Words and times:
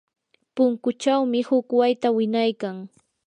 punkuchawmi 0.55 1.39
huk 1.49 1.67
wayta 1.79 2.09
winaykan. 2.17 2.77